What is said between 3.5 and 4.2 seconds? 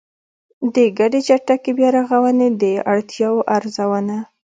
ارزونه